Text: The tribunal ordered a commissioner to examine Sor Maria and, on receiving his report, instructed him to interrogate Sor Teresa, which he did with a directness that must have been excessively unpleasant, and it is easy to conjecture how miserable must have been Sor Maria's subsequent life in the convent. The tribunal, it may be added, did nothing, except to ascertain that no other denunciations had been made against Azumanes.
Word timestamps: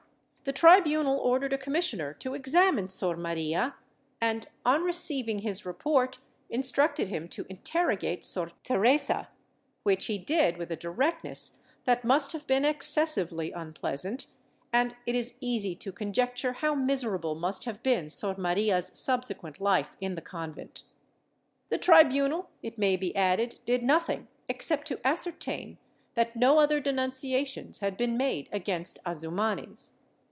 The 0.43 0.51
tribunal 0.53 1.19
ordered 1.19 1.53
a 1.53 1.57
commissioner 1.59 2.15
to 2.15 2.33
examine 2.33 2.87
Sor 2.87 3.15
Maria 3.15 3.75
and, 4.19 4.49
on 4.65 4.83
receiving 4.83 5.39
his 5.39 5.67
report, 5.67 6.17
instructed 6.49 7.09
him 7.09 7.27
to 7.29 7.45
interrogate 7.47 8.25
Sor 8.25 8.51
Teresa, 8.63 9.29
which 9.83 10.05
he 10.07 10.17
did 10.17 10.57
with 10.57 10.71
a 10.71 10.75
directness 10.75 11.61
that 11.85 12.03
must 12.03 12.31
have 12.31 12.47
been 12.47 12.65
excessively 12.65 13.51
unpleasant, 13.51 14.25
and 14.73 14.95
it 15.05 15.13
is 15.13 15.35
easy 15.41 15.75
to 15.75 15.91
conjecture 15.91 16.53
how 16.53 16.73
miserable 16.73 17.35
must 17.35 17.65
have 17.65 17.83
been 17.83 18.09
Sor 18.09 18.33
Maria's 18.35 18.89
subsequent 18.97 19.61
life 19.61 19.95
in 20.01 20.15
the 20.15 20.21
convent. 20.23 20.81
The 21.69 21.77
tribunal, 21.77 22.49
it 22.63 22.79
may 22.79 22.95
be 22.95 23.15
added, 23.15 23.59
did 23.67 23.83
nothing, 23.83 24.27
except 24.49 24.87
to 24.87 24.99
ascertain 25.05 25.77
that 26.15 26.35
no 26.35 26.59
other 26.59 26.79
denunciations 26.79 27.79
had 27.81 27.95
been 27.95 28.17
made 28.17 28.49
against 28.51 28.97
Azumanes. 29.05 29.97